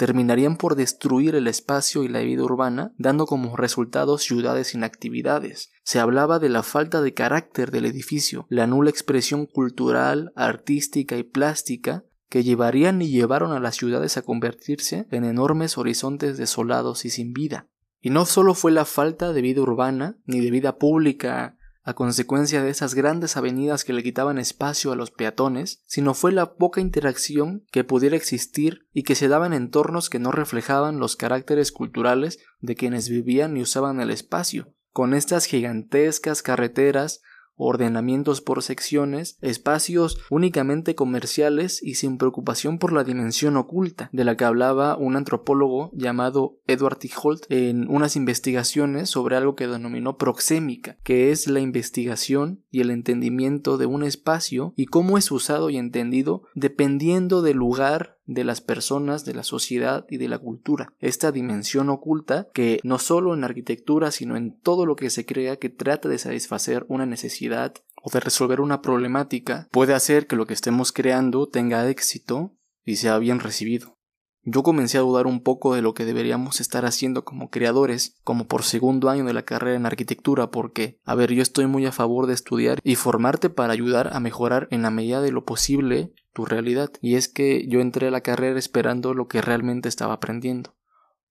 terminarían 0.00 0.56
por 0.56 0.76
destruir 0.76 1.34
el 1.34 1.46
espacio 1.46 2.04
y 2.04 2.08
la 2.08 2.20
vida 2.20 2.42
urbana, 2.42 2.94
dando 2.96 3.26
como 3.26 3.54
resultado 3.54 4.16
ciudades 4.16 4.68
sin 4.68 4.82
actividades. 4.82 5.72
Se 5.82 5.98
hablaba 5.98 6.38
de 6.38 6.48
la 6.48 6.62
falta 6.62 7.02
de 7.02 7.12
carácter 7.12 7.70
del 7.70 7.84
edificio, 7.84 8.46
la 8.48 8.66
nula 8.66 8.88
expresión 8.88 9.44
cultural, 9.44 10.32
artística 10.36 11.18
y 11.18 11.22
plástica 11.22 12.06
que 12.30 12.42
llevarían 12.42 13.02
y 13.02 13.10
llevaron 13.10 13.52
a 13.52 13.60
las 13.60 13.76
ciudades 13.76 14.16
a 14.16 14.22
convertirse 14.22 15.06
en 15.10 15.24
enormes 15.24 15.76
horizontes 15.76 16.38
desolados 16.38 17.04
y 17.04 17.10
sin 17.10 17.34
vida. 17.34 17.66
Y 18.00 18.08
no 18.08 18.24
solo 18.24 18.54
fue 18.54 18.72
la 18.72 18.86
falta 18.86 19.34
de 19.34 19.42
vida 19.42 19.60
urbana, 19.60 20.16
ni 20.24 20.40
de 20.40 20.50
vida 20.50 20.78
pública 20.78 21.58
a 21.82 21.94
consecuencia 21.94 22.62
de 22.62 22.70
esas 22.70 22.94
grandes 22.94 23.36
avenidas 23.36 23.84
que 23.84 23.92
le 23.92 24.02
quitaban 24.02 24.38
espacio 24.38 24.92
a 24.92 24.96
los 24.96 25.10
peatones, 25.10 25.82
sino 25.86 26.14
fue 26.14 26.32
la 26.32 26.54
poca 26.54 26.80
interacción 26.80 27.64
que 27.70 27.84
pudiera 27.84 28.16
existir 28.16 28.86
y 28.92 29.02
que 29.02 29.14
se 29.14 29.28
daba 29.28 29.46
en 29.46 29.54
entornos 29.54 30.10
que 30.10 30.18
no 30.18 30.30
reflejaban 30.30 30.98
los 30.98 31.16
caracteres 31.16 31.72
culturales 31.72 32.38
de 32.60 32.76
quienes 32.76 33.08
vivían 33.08 33.56
y 33.56 33.62
usaban 33.62 34.00
el 34.00 34.10
espacio. 34.10 34.74
Con 34.92 35.14
estas 35.14 35.46
gigantescas 35.46 36.42
carreteras 36.42 37.22
ordenamientos 37.60 38.40
por 38.40 38.62
secciones, 38.62 39.38
espacios 39.40 40.18
únicamente 40.30 40.94
comerciales 40.94 41.82
y 41.82 41.94
sin 41.94 42.18
preocupación 42.18 42.78
por 42.78 42.92
la 42.92 43.04
dimensión 43.04 43.56
oculta, 43.56 44.08
de 44.12 44.24
la 44.24 44.36
que 44.36 44.44
hablaba 44.44 44.96
un 44.96 45.16
antropólogo 45.16 45.90
llamado 45.94 46.58
Edward 46.66 46.98
T. 46.98 47.10
Holt 47.22 47.44
en 47.48 47.88
unas 47.88 48.16
investigaciones 48.16 49.10
sobre 49.10 49.36
algo 49.36 49.56
que 49.56 49.66
denominó 49.66 50.16
proxémica, 50.16 50.96
que 51.02 51.30
es 51.30 51.46
la 51.46 51.60
investigación 51.60 52.64
y 52.70 52.80
el 52.80 52.90
entendimiento 52.90 53.78
de 53.78 53.86
un 53.86 54.02
espacio 54.02 54.72
y 54.76 54.86
cómo 54.86 55.18
es 55.18 55.30
usado 55.30 55.70
y 55.70 55.76
entendido 55.76 56.42
dependiendo 56.54 57.42
del 57.42 57.56
lugar 57.56 58.19
de 58.30 58.44
las 58.44 58.60
personas, 58.60 59.24
de 59.24 59.34
la 59.34 59.42
sociedad 59.42 60.06
y 60.08 60.16
de 60.16 60.28
la 60.28 60.38
cultura. 60.38 60.94
Esta 61.00 61.32
dimensión 61.32 61.90
oculta 61.90 62.48
que 62.54 62.78
no 62.84 62.98
solo 62.98 63.34
en 63.34 63.42
arquitectura, 63.42 64.12
sino 64.12 64.36
en 64.36 64.56
todo 64.60 64.86
lo 64.86 64.94
que 64.94 65.10
se 65.10 65.26
crea 65.26 65.56
que 65.56 65.68
trata 65.68 66.08
de 66.08 66.18
satisfacer 66.18 66.86
una 66.88 67.06
necesidad 67.06 67.74
o 68.02 68.10
de 68.10 68.20
resolver 68.20 68.60
una 68.60 68.82
problemática, 68.82 69.68
puede 69.72 69.94
hacer 69.94 70.28
que 70.28 70.36
lo 70.36 70.46
que 70.46 70.54
estemos 70.54 70.92
creando 70.92 71.48
tenga 71.48 71.88
éxito 71.88 72.54
y 72.84 72.96
sea 72.96 73.18
bien 73.18 73.40
recibido. 73.40 73.98
Yo 74.42 74.62
comencé 74.62 74.96
a 74.96 75.02
dudar 75.02 75.26
un 75.26 75.42
poco 75.42 75.74
de 75.74 75.82
lo 75.82 75.92
que 75.92 76.06
deberíamos 76.06 76.60
estar 76.60 76.86
haciendo 76.86 77.24
como 77.24 77.50
creadores, 77.50 78.16
como 78.24 78.46
por 78.46 78.62
segundo 78.62 79.10
año 79.10 79.24
de 79.24 79.34
la 79.34 79.42
carrera 79.42 79.76
en 79.76 79.84
arquitectura, 79.84 80.50
porque, 80.50 80.98
a 81.04 81.14
ver, 81.14 81.32
yo 81.32 81.42
estoy 81.42 81.66
muy 81.66 81.84
a 81.84 81.92
favor 81.92 82.26
de 82.26 82.32
estudiar 82.34 82.78
y 82.82 82.94
formarte 82.94 83.50
para 83.50 83.74
ayudar 83.74 84.10
a 84.14 84.20
mejorar 84.20 84.66
en 84.70 84.80
la 84.80 84.90
medida 84.90 85.20
de 85.20 85.32
lo 85.32 85.44
posible 85.44 86.12
tu 86.32 86.44
realidad. 86.44 86.90
Y 87.00 87.16
es 87.16 87.28
que 87.28 87.66
yo 87.68 87.80
entré 87.80 88.08
a 88.08 88.10
la 88.10 88.20
carrera 88.20 88.58
esperando 88.58 89.14
lo 89.14 89.28
que 89.28 89.40
realmente 89.40 89.88
estaba 89.88 90.14
aprendiendo. 90.14 90.76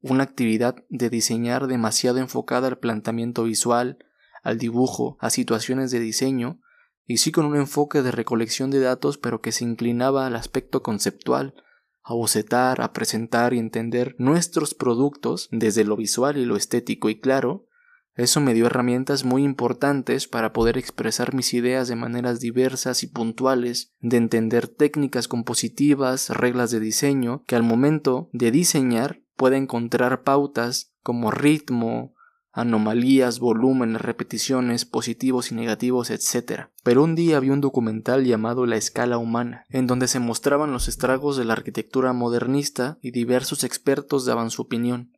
Una 0.02 0.24
actividad 0.24 0.84
de 0.90 1.10
diseñar 1.10 1.68
demasiado 1.68 2.20
enfocada 2.20 2.68
al 2.68 2.80
planteamiento 2.80 3.44
visual, 3.44 3.98
al 4.44 4.58
dibujo, 4.58 5.18
a 5.20 5.30
situaciones 5.30 5.92
de 5.92 6.00
diseño, 6.00 6.62
y 7.06 7.18
sí 7.18 7.32
con 7.32 7.46
un 7.46 7.58
enfoque 7.58 8.02
de 8.02 8.12
recolección 8.12 8.70
de 8.70 8.80
datos 8.80 9.18
pero 9.18 9.42
que 9.42 9.52
se 9.52 9.64
inclinaba 9.64 10.28
al 10.28 10.36
aspecto 10.36 10.84
conceptual, 10.84 11.56
a 12.04 12.14
bocetar, 12.14 12.82
a 12.82 12.94
presentar 12.94 13.54
y 13.54 13.60
entender 13.60 14.16
nuestros 14.18 14.74
productos 14.74 15.50
desde 15.52 15.84
lo 15.84 15.96
visual 15.96 16.38
y 16.38 16.46
lo 16.46 16.56
estético 16.56 17.10
y 17.10 17.20
claro, 17.20 17.68
eso 18.16 18.42
me 18.42 18.54
dio 18.54 18.66
herramientas 18.66 19.24
muy 19.24 19.44
importantes 19.44 20.28
para 20.28 20.52
poder 20.52 20.78
expresar 20.78 21.34
mis 21.34 21.54
ideas 21.54 21.88
de 21.88 21.96
maneras 21.96 22.40
diversas 22.40 23.04
y 23.04 23.08
puntuales, 23.08 23.94
de 24.00 24.18
entender 24.18 24.68
técnicas 24.68 25.28
compositivas, 25.28 26.30
reglas 26.30 26.72
de 26.72 26.80
diseño, 26.80 27.44
que 27.48 27.56
al 27.56 27.64
momento 27.64 28.30
de 28.34 28.52
diseñar 28.52 29.22
pueda 29.38 29.56
encontrar 29.56 30.24
pautas 30.24 30.94
como 31.02 31.32
ritmo, 31.32 32.14
anomalías, 32.52 33.40
volúmenes, 33.40 34.02
repeticiones, 34.02 34.84
positivos 34.84 35.52
y 35.52 35.56
negativos, 35.56 36.10
etc. 36.10 36.64
Pero 36.84 37.04
un 37.04 37.16
día 37.16 37.40
vi 37.40 37.52
un 37.52 37.62
documental 37.62 38.26
llamado 38.26 38.66
La 38.66 38.76
escala 38.76 39.18
humana, 39.18 39.66
en 39.70 39.88
donde 39.88 40.08
se 40.08 40.20
mostraban 40.20 40.72
los 40.72 40.88
estragos 40.88 41.38
de 41.38 41.46
la 41.46 41.54
arquitectura 41.54 42.12
modernista 42.12 42.98
y 43.02 43.12
diversos 43.12 43.64
expertos 43.64 44.26
daban 44.26 44.50
su 44.50 44.64
opinión 44.64 45.14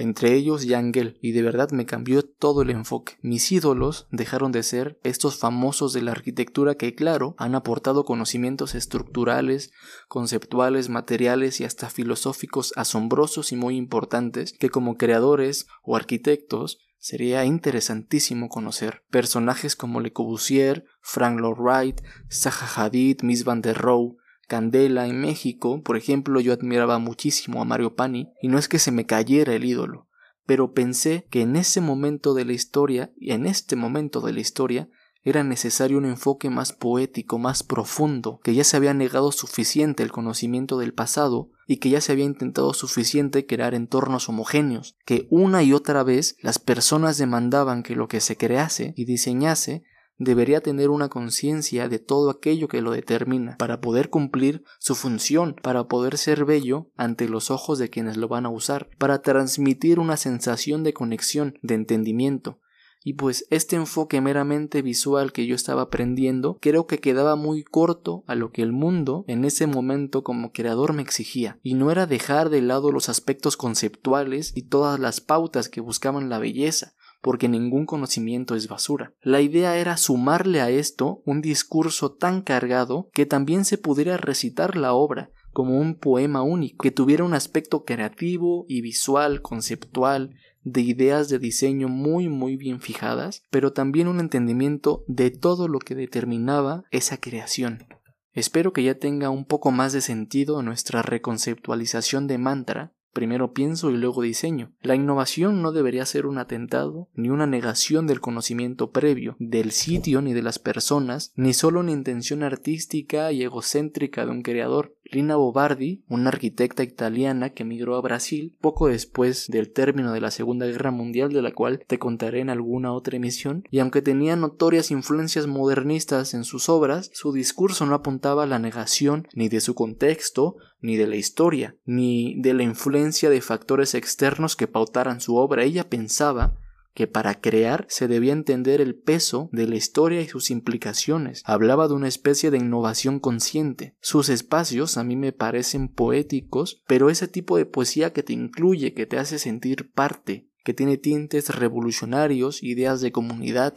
entre 0.00 0.34
ellos 0.34 0.64
Yangel, 0.64 1.18
y 1.20 1.32
de 1.32 1.42
verdad 1.42 1.70
me 1.70 1.86
cambió 1.86 2.22
todo 2.22 2.62
el 2.62 2.70
enfoque. 2.70 3.18
Mis 3.22 3.52
ídolos 3.52 4.06
dejaron 4.10 4.52
de 4.52 4.62
ser 4.62 4.98
estos 5.02 5.36
famosos 5.36 5.92
de 5.92 6.02
la 6.02 6.12
arquitectura 6.12 6.74
que, 6.74 6.94
claro, 6.94 7.34
han 7.38 7.54
aportado 7.54 8.04
conocimientos 8.04 8.74
estructurales, 8.74 9.72
conceptuales, 10.08 10.88
materiales 10.88 11.60
y 11.60 11.64
hasta 11.64 11.90
filosóficos 11.90 12.72
asombrosos 12.76 13.52
y 13.52 13.56
muy 13.56 13.76
importantes 13.76 14.54
que 14.58 14.70
como 14.70 14.96
creadores 14.96 15.66
o 15.82 15.96
arquitectos 15.96 16.78
Sería 17.02 17.46
interesantísimo 17.46 18.50
conocer 18.50 19.04
personajes 19.10 19.74
como 19.74 20.02
Le 20.02 20.12
Corbusier, 20.12 20.84
Frank 21.00 21.40
Lloyd 21.40 21.56
Wright, 21.58 22.00
Zaha 22.30 22.84
Hadid, 22.84 23.22
Miss 23.22 23.44
Van 23.44 23.62
der 23.62 23.78
Rohe, 23.78 24.16
Candela 24.50 25.06
en 25.06 25.20
México, 25.20 25.80
por 25.84 25.96
ejemplo, 25.96 26.40
yo 26.40 26.52
admiraba 26.52 26.98
muchísimo 26.98 27.62
a 27.62 27.64
Mario 27.64 27.94
Pani, 27.94 28.32
y 28.42 28.48
no 28.48 28.58
es 28.58 28.66
que 28.66 28.80
se 28.80 28.90
me 28.90 29.06
cayera 29.06 29.54
el 29.54 29.64
ídolo, 29.64 30.08
pero 30.44 30.72
pensé 30.72 31.28
que 31.30 31.42
en 31.42 31.54
ese 31.54 31.80
momento 31.80 32.34
de 32.34 32.44
la 32.44 32.52
historia, 32.52 33.12
y 33.16 33.30
en 33.30 33.46
este 33.46 33.76
momento 33.76 34.20
de 34.20 34.32
la 34.32 34.40
historia, 34.40 34.88
era 35.22 35.44
necesario 35.44 35.98
un 35.98 36.04
enfoque 36.04 36.50
más 36.50 36.72
poético, 36.72 37.38
más 37.38 37.62
profundo, 37.62 38.40
que 38.42 38.52
ya 38.52 38.64
se 38.64 38.76
había 38.76 38.92
negado 38.92 39.30
suficiente 39.30 40.02
el 40.02 40.10
conocimiento 40.10 40.78
del 40.78 40.94
pasado 40.94 41.50
y 41.68 41.76
que 41.76 41.90
ya 41.90 42.00
se 42.00 42.10
había 42.10 42.24
intentado 42.24 42.74
suficiente 42.74 43.46
crear 43.46 43.74
entornos 43.74 44.28
homogéneos, 44.28 44.96
que 45.06 45.28
una 45.30 45.62
y 45.62 45.72
otra 45.72 46.02
vez 46.02 46.36
las 46.40 46.58
personas 46.58 47.18
demandaban 47.18 47.84
que 47.84 47.94
lo 47.94 48.08
que 48.08 48.20
se 48.20 48.36
crease 48.36 48.94
y 48.96 49.04
diseñase 49.04 49.84
debería 50.20 50.60
tener 50.60 50.90
una 50.90 51.08
conciencia 51.08 51.88
de 51.88 51.98
todo 51.98 52.28
aquello 52.30 52.68
que 52.68 52.82
lo 52.82 52.92
determina, 52.92 53.56
para 53.56 53.80
poder 53.80 54.10
cumplir 54.10 54.62
su 54.78 54.94
función, 54.94 55.56
para 55.62 55.88
poder 55.88 56.18
ser 56.18 56.44
bello 56.44 56.90
ante 56.96 57.26
los 57.26 57.50
ojos 57.50 57.78
de 57.78 57.88
quienes 57.88 58.18
lo 58.18 58.28
van 58.28 58.44
a 58.44 58.50
usar, 58.50 58.90
para 58.98 59.22
transmitir 59.22 59.98
una 59.98 60.18
sensación 60.18 60.84
de 60.84 60.92
conexión, 60.92 61.58
de 61.62 61.74
entendimiento. 61.74 62.58
Y 63.02 63.14
pues 63.14 63.46
este 63.48 63.76
enfoque 63.76 64.20
meramente 64.20 64.82
visual 64.82 65.32
que 65.32 65.46
yo 65.46 65.54
estaba 65.54 65.82
aprendiendo 65.82 66.58
creo 66.60 66.86
que 66.86 66.98
quedaba 66.98 67.34
muy 67.34 67.64
corto 67.64 68.22
a 68.26 68.34
lo 68.34 68.52
que 68.52 68.60
el 68.60 68.72
mundo 68.72 69.24
en 69.26 69.46
ese 69.46 69.66
momento 69.66 70.22
como 70.22 70.52
creador 70.52 70.92
me 70.92 71.00
exigía, 71.00 71.58
y 71.62 71.72
no 71.72 71.90
era 71.90 72.06
dejar 72.06 72.50
de 72.50 72.60
lado 72.60 72.92
los 72.92 73.08
aspectos 73.08 73.56
conceptuales 73.56 74.52
y 74.54 74.64
todas 74.64 75.00
las 75.00 75.22
pautas 75.22 75.70
que 75.70 75.80
buscaban 75.80 76.28
la 76.28 76.38
belleza, 76.38 76.92
porque 77.20 77.48
ningún 77.48 77.86
conocimiento 77.86 78.54
es 78.54 78.68
basura. 78.68 79.14
La 79.22 79.40
idea 79.40 79.76
era 79.76 79.96
sumarle 79.96 80.60
a 80.60 80.70
esto 80.70 81.22
un 81.24 81.40
discurso 81.40 82.12
tan 82.12 82.42
cargado 82.42 83.08
que 83.12 83.26
también 83.26 83.64
se 83.64 83.78
pudiera 83.78 84.16
recitar 84.16 84.76
la 84.76 84.92
obra 84.92 85.30
como 85.52 85.78
un 85.78 85.96
poema 85.96 86.42
único, 86.42 86.82
que 86.82 86.90
tuviera 86.90 87.24
un 87.24 87.34
aspecto 87.34 87.84
creativo 87.84 88.64
y 88.68 88.82
visual, 88.82 89.42
conceptual, 89.42 90.36
de 90.62 90.82
ideas 90.82 91.28
de 91.28 91.38
diseño 91.38 91.88
muy 91.88 92.28
muy 92.28 92.56
bien 92.56 92.80
fijadas, 92.80 93.42
pero 93.50 93.72
también 93.72 94.08
un 94.08 94.20
entendimiento 94.20 95.04
de 95.08 95.30
todo 95.30 95.68
lo 95.68 95.78
que 95.78 95.94
determinaba 95.94 96.84
esa 96.90 97.16
creación. 97.16 97.86
Espero 98.32 98.72
que 98.72 98.84
ya 98.84 98.94
tenga 98.94 99.30
un 99.30 99.44
poco 99.44 99.70
más 99.70 99.92
de 99.92 100.02
sentido 100.02 100.62
nuestra 100.62 101.02
reconceptualización 101.02 102.26
de 102.26 102.38
mantra 102.38 102.92
Primero 103.12 103.52
pienso 103.52 103.90
y 103.90 103.96
luego 103.96 104.22
diseño. 104.22 104.72
La 104.82 104.94
innovación 104.94 105.62
no 105.62 105.72
debería 105.72 106.06
ser 106.06 106.26
un 106.26 106.38
atentado, 106.38 107.08
ni 107.14 107.28
una 107.28 107.46
negación 107.46 108.06
del 108.06 108.20
conocimiento 108.20 108.90
previo, 108.90 109.36
del 109.38 109.72
sitio 109.72 110.22
ni 110.22 110.32
de 110.32 110.42
las 110.42 110.58
personas, 110.58 111.32
ni 111.34 111.52
solo 111.52 111.80
una 111.80 111.92
intención 111.92 112.42
artística 112.42 113.32
y 113.32 113.42
egocéntrica 113.42 114.24
de 114.24 114.30
un 114.30 114.42
creador. 114.42 114.94
Lina 115.10 115.36
Bobardi, 115.36 116.02
una 116.08 116.28
arquitecta 116.28 116.82
italiana 116.82 117.50
que 117.50 117.62
emigró 117.62 117.96
a 117.96 118.00
Brasil 118.00 118.56
poco 118.60 118.88
después 118.88 119.48
del 119.48 119.72
término 119.72 120.12
de 120.12 120.20
la 120.20 120.30
Segunda 120.30 120.66
Guerra 120.66 120.90
Mundial, 120.90 121.32
de 121.32 121.42
la 121.42 121.52
cual 121.52 121.84
te 121.86 121.98
contaré 121.98 122.40
en 122.40 122.50
alguna 122.50 122.92
otra 122.92 123.16
emisión, 123.16 123.64
y 123.70 123.80
aunque 123.80 124.02
tenía 124.02 124.36
notorias 124.36 124.90
influencias 124.90 125.46
modernistas 125.46 126.34
en 126.34 126.44
sus 126.44 126.68
obras, 126.68 127.10
su 127.12 127.32
discurso 127.32 127.86
no 127.86 127.94
apuntaba 127.94 128.44
a 128.44 128.46
la 128.46 128.58
negación 128.58 129.26
ni 129.34 129.48
de 129.48 129.60
su 129.60 129.74
contexto, 129.74 130.56
ni 130.80 130.96
de 130.96 131.06
la 131.06 131.16
historia, 131.16 131.76
ni 131.84 132.40
de 132.40 132.54
la 132.54 132.62
influencia 132.62 133.30
de 133.30 133.40
factores 133.40 133.94
externos 133.94 134.56
que 134.56 134.68
pautaran 134.68 135.20
su 135.20 135.36
obra. 135.36 135.64
Ella 135.64 135.88
pensaba 135.88 136.56
que 136.94 137.06
para 137.06 137.40
crear 137.40 137.86
se 137.88 138.08
debía 138.08 138.32
entender 138.32 138.80
el 138.80 138.94
peso 138.94 139.48
de 139.52 139.66
la 139.66 139.76
historia 139.76 140.20
y 140.20 140.28
sus 140.28 140.50
implicaciones. 140.50 141.42
Hablaba 141.44 141.88
de 141.88 141.94
una 141.94 142.08
especie 142.08 142.50
de 142.50 142.58
innovación 142.58 143.20
consciente. 143.20 143.96
Sus 144.00 144.28
espacios 144.28 144.96
a 144.96 145.04
mí 145.04 145.16
me 145.16 145.32
parecen 145.32 145.88
poéticos, 145.88 146.82
pero 146.86 147.10
ese 147.10 147.28
tipo 147.28 147.56
de 147.56 147.66
poesía 147.66 148.12
que 148.12 148.22
te 148.22 148.32
incluye, 148.32 148.94
que 148.94 149.06
te 149.06 149.18
hace 149.18 149.38
sentir 149.38 149.92
parte, 149.92 150.48
que 150.64 150.74
tiene 150.74 150.96
tintes 150.96 151.54
revolucionarios, 151.54 152.62
ideas 152.62 153.00
de 153.00 153.12
comunidad, 153.12 153.74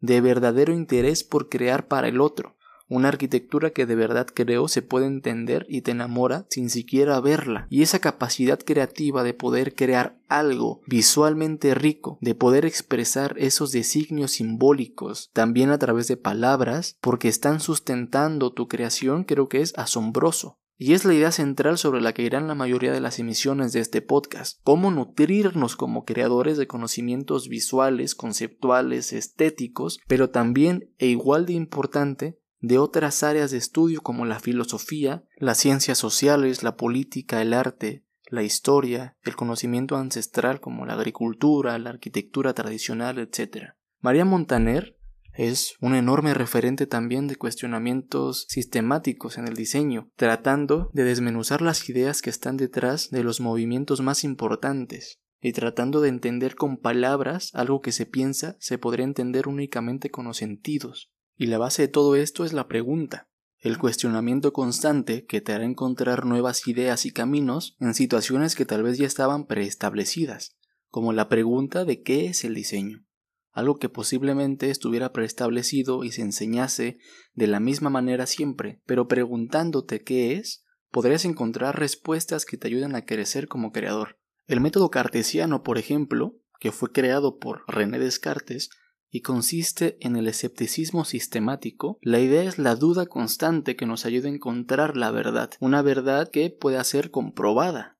de 0.00 0.20
verdadero 0.20 0.72
interés 0.72 1.24
por 1.24 1.48
crear 1.48 1.86
para 1.88 2.08
el 2.08 2.20
otro. 2.20 2.56
Una 2.92 3.08
arquitectura 3.08 3.70
que 3.70 3.86
de 3.86 3.94
verdad 3.94 4.26
creo 4.26 4.68
se 4.68 4.82
puede 4.82 5.06
entender 5.06 5.64
y 5.66 5.80
te 5.80 5.92
enamora 5.92 6.44
sin 6.50 6.68
siquiera 6.68 7.18
verla. 7.22 7.66
Y 7.70 7.80
esa 7.80 8.00
capacidad 8.00 8.58
creativa 8.58 9.22
de 9.22 9.32
poder 9.32 9.74
crear 9.74 10.18
algo 10.28 10.82
visualmente 10.86 11.74
rico, 11.74 12.18
de 12.20 12.34
poder 12.34 12.66
expresar 12.66 13.34
esos 13.38 13.72
designios 13.72 14.32
simbólicos 14.32 15.30
también 15.32 15.70
a 15.70 15.78
través 15.78 16.06
de 16.06 16.18
palabras, 16.18 16.98
porque 17.00 17.28
están 17.28 17.60
sustentando 17.60 18.52
tu 18.52 18.68
creación, 18.68 19.24
creo 19.24 19.48
que 19.48 19.62
es 19.62 19.72
asombroso. 19.78 20.58
Y 20.76 20.92
es 20.92 21.06
la 21.06 21.14
idea 21.14 21.32
central 21.32 21.78
sobre 21.78 22.00
la 22.00 22.12
que 22.12 22.24
irán 22.24 22.48
la 22.48 22.54
mayoría 22.54 22.92
de 22.92 23.00
las 23.00 23.18
emisiones 23.18 23.72
de 23.72 23.80
este 23.80 24.02
podcast. 24.02 24.58
Cómo 24.64 24.90
nutrirnos 24.90 25.76
como 25.76 26.04
creadores 26.04 26.58
de 26.58 26.66
conocimientos 26.66 27.48
visuales, 27.48 28.14
conceptuales, 28.14 29.12
estéticos, 29.12 30.00
pero 30.08 30.28
también 30.28 30.92
e 30.98 31.06
igual 31.06 31.46
de 31.46 31.52
importante, 31.52 32.41
de 32.62 32.78
otras 32.78 33.22
áreas 33.22 33.50
de 33.50 33.58
estudio 33.58 34.00
como 34.00 34.24
la 34.24 34.40
filosofía, 34.40 35.24
las 35.36 35.58
ciencias 35.58 35.98
sociales, 35.98 36.62
la 36.62 36.76
política, 36.76 37.42
el 37.42 37.52
arte, 37.52 38.04
la 38.28 38.42
historia, 38.42 39.16
el 39.22 39.36
conocimiento 39.36 39.96
ancestral 39.96 40.60
como 40.60 40.86
la 40.86 40.94
agricultura, 40.94 41.78
la 41.78 41.90
arquitectura 41.90 42.54
tradicional, 42.54 43.18
etc. 43.18 43.74
María 44.00 44.24
Montaner 44.24 44.96
es 45.34 45.74
un 45.80 45.94
enorme 45.94 46.34
referente 46.34 46.86
también 46.86 47.26
de 47.26 47.36
cuestionamientos 47.36 48.46
sistemáticos 48.48 49.38
en 49.38 49.48
el 49.48 49.54
diseño, 49.54 50.10
tratando 50.16 50.90
de 50.92 51.04
desmenuzar 51.04 51.62
las 51.62 51.88
ideas 51.88 52.22
que 52.22 52.30
están 52.30 52.56
detrás 52.56 53.10
de 53.10 53.24
los 53.24 53.40
movimientos 53.40 54.02
más 54.02 54.24
importantes, 54.24 55.20
y 55.40 55.52
tratando 55.52 56.00
de 56.00 56.10
entender 56.10 56.54
con 56.54 56.76
palabras 56.76 57.50
algo 57.54 57.80
que 57.80 57.92
se 57.92 58.06
piensa 58.06 58.56
se 58.60 58.78
podría 58.78 59.04
entender 59.04 59.48
únicamente 59.48 60.10
con 60.10 60.26
los 60.26 60.36
sentidos. 60.36 61.10
Y 61.36 61.46
la 61.46 61.58
base 61.58 61.82
de 61.82 61.88
todo 61.88 62.16
esto 62.16 62.44
es 62.44 62.52
la 62.52 62.68
pregunta, 62.68 63.28
el 63.62 63.78
cuestionamiento 63.78 64.52
constante 64.52 65.24
que 65.24 65.40
te 65.40 65.52
hará 65.52 65.64
encontrar 65.64 66.26
nuevas 66.26 66.66
ideas 66.66 67.06
y 67.06 67.12
caminos 67.12 67.76
en 67.78 67.94
situaciones 67.94 68.56
que 68.56 68.66
tal 68.66 68.82
vez 68.82 68.98
ya 68.98 69.06
estaban 69.06 69.46
preestablecidas, 69.46 70.56
como 70.88 71.12
la 71.12 71.28
pregunta 71.28 71.84
de 71.84 72.02
qué 72.02 72.26
es 72.26 72.44
el 72.44 72.54
diseño, 72.54 73.06
algo 73.52 73.78
que 73.78 73.88
posiblemente 73.88 74.68
estuviera 74.68 75.12
preestablecido 75.12 76.02
y 76.02 76.10
se 76.10 76.22
enseñase 76.22 76.98
de 77.34 77.46
la 77.46 77.60
misma 77.60 77.88
manera 77.88 78.26
siempre, 78.26 78.82
pero 78.84 79.06
preguntándote 79.06 80.02
qué 80.02 80.32
es, 80.32 80.64
podrías 80.90 81.24
encontrar 81.24 81.78
respuestas 81.78 82.44
que 82.44 82.56
te 82.56 82.66
ayuden 82.66 82.96
a 82.96 83.04
crecer 83.04 83.46
como 83.46 83.70
creador. 83.70 84.18
El 84.48 84.60
método 84.60 84.90
cartesiano, 84.90 85.62
por 85.62 85.78
ejemplo, 85.78 86.36
que 86.58 86.72
fue 86.72 86.90
creado 86.90 87.38
por 87.38 87.62
René 87.68 87.98
Descartes, 88.00 88.70
y 89.12 89.20
consiste 89.20 89.98
en 90.00 90.16
el 90.16 90.26
escepticismo 90.26 91.04
sistemático, 91.04 91.98
la 92.00 92.18
idea 92.18 92.42
es 92.42 92.58
la 92.58 92.74
duda 92.74 93.04
constante 93.06 93.76
que 93.76 93.86
nos 93.86 94.06
ayuda 94.06 94.28
a 94.28 94.32
encontrar 94.32 94.96
la 94.96 95.10
verdad, 95.10 95.50
una 95.60 95.82
verdad 95.82 96.30
que 96.30 96.48
pueda 96.48 96.82
ser 96.82 97.10
comprobada. 97.10 97.98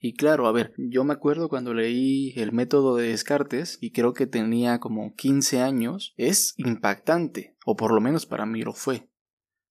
Y 0.00 0.14
claro, 0.14 0.48
a 0.48 0.52
ver, 0.52 0.74
yo 0.76 1.04
me 1.04 1.12
acuerdo 1.12 1.48
cuando 1.48 1.74
leí 1.74 2.32
el 2.34 2.50
método 2.50 2.96
de 2.96 3.10
Descartes 3.10 3.78
y 3.80 3.92
creo 3.92 4.14
que 4.14 4.26
tenía 4.26 4.80
como 4.80 5.14
15 5.14 5.60
años, 5.60 6.12
es 6.16 6.54
impactante, 6.56 7.56
o 7.64 7.76
por 7.76 7.94
lo 7.94 8.00
menos 8.00 8.26
para 8.26 8.44
mí 8.44 8.62
lo 8.62 8.72
fue. 8.72 9.11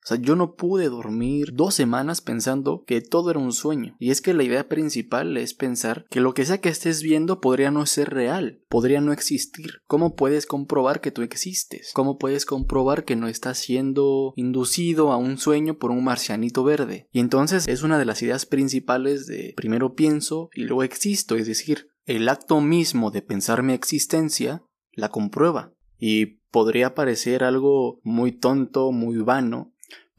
O 0.04 0.08
sea, 0.08 0.18
yo 0.18 0.36
no 0.36 0.56
pude 0.56 0.90
dormir 0.90 1.50
dos 1.54 1.76
semanas 1.76 2.22
pensando 2.22 2.84
que 2.88 3.02
todo 3.02 3.30
era 3.30 3.40
un 3.40 3.54
sueño. 3.54 3.96
Y 4.00 4.10
es 4.10 4.22
que 4.22 4.34
la 4.34 4.44
idea 4.44 4.68
principal 4.68 5.38
es 5.38 5.54
pensar 5.54 6.06
que 6.10 6.22
lo 6.22 6.34
que 6.34 6.44
sea 6.46 6.60
que 6.60 6.70
estés 6.70 7.04
viendo 7.04 7.40
podría 7.40 7.70
no 7.70 7.86
ser 7.86 8.10
real, 8.10 8.64
podría 8.68 9.00
no 9.00 9.14
existir. 9.14 9.82
¿Cómo 9.86 10.16
puedes 10.16 10.48
comprobar 10.48 11.02
que 11.02 11.12
tú 11.12 11.22
existes? 11.22 11.92
¿Cómo 11.94 12.18
puedes 12.18 12.46
comprobar 12.46 13.06
que 13.06 13.16
no 13.16 13.28
estás 13.28 13.60
siendo 13.60 14.34
inducido 14.36 15.12
a 15.12 15.18
un 15.18 15.38
sueño 15.38 15.78
por 15.78 15.92
un 15.92 16.04
marcianito 16.04 16.64
verde? 16.64 17.08
Y 17.12 17.20
entonces 17.20 17.68
es 17.68 17.84
una 17.84 18.00
de 18.00 18.06
las 18.06 18.24
ideas 18.24 18.48
principales 18.48 19.28
de 19.28 19.54
primero 19.56 19.94
pienso 19.94 20.50
y 20.56 20.64
luego 20.64 20.82
existo, 20.82 21.36
es 21.36 21.46
decir, 21.46 21.90
el 22.06 22.28
acto 22.28 22.60
mismo 22.60 23.12
de 23.12 23.22
pensar 23.22 23.62
mi 23.62 23.74
existencia 23.74 24.64
la 24.94 25.10
comprueba. 25.10 25.74
Y 26.00 26.42
podría 26.50 26.96
parecer 26.96 27.44
algo 27.44 28.00
muy 28.04 28.32
tonto, 28.32 28.92
muy 28.92 29.18
vano, 29.18 29.71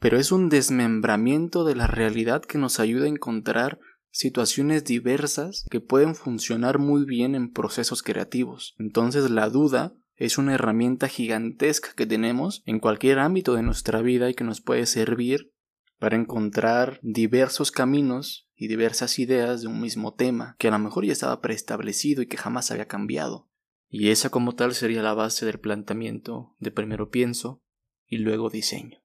pero 0.03 0.19
es 0.19 0.33
un 0.33 0.49
desmembramiento 0.49 1.63
de 1.63 1.77
la 1.77 1.87
realidad 1.87 2.41
que 2.41 2.57
nos 2.57 2.81
ayuda 2.81 3.05
a 3.05 3.07
encontrar 3.07 3.79
situaciones 4.11 4.83
diversas 4.83 5.65
que 5.71 5.79
pueden 5.79 6.13
funcionar 6.13 6.77
muy 6.77 7.05
bien 7.05 7.35
en 7.35 7.53
procesos 7.53 8.03
creativos. 8.03 8.75
Entonces 8.77 9.31
la 9.31 9.47
duda 9.49 9.93
es 10.17 10.37
una 10.37 10.55
herramienta 10.55 11.07
gigantesca 11.07 11.93
que 11.95 12.05
tenemos 12.05 12.63
en 12.65 12.81
cualquier 12.81 13.19
ámbito 13.19 13.55
de 13.55 13.63
nuestra 13.63 14.01
vida 14.01 14.29
y 14.29 14.33
que 14.33 14.43
nos 14.43 14.59
puede 14.59 14.87
servir 14.87 15.53
para 15.99 16.17
encontrar 16.17 16.99
diversos 17.01 17.71
caminos 17.71 18.49
y 18.57 18.67
diversas 18.67 19.19
ideas 19.19 19.61
de 19.61 19.67
un 19.69 19.79
mismo 19.79 20.15
tema 20.15 20.57
que 20.59 20.67
a 20.67 20.71
lo 20.71 20.79
mejor 20.79 21.05
ya 21.05 21.13
estaba 21.13 21.39
preestablecido 21.39 22.21
y 22.21 22.27
que 22.27 22.35
jamás 22.35 22.71
había 22.71 22.89
cambiado. 22.89 23.47
Y 23.87 24.09
esa 24.09 24.29
como 24.29 24.53
tal 24.53 24.73
sería 24.73 25.01
la 25.01 25.13
base 25.13 25.45
del 25.45 25.61
planteamiento 25.61 26.57
de 26.59 26.71
primero 26.71 27.09
pienso 27.09 27.63
y 28.05 28.17
luego 28.17 28.49
diseño. 28.49 29.02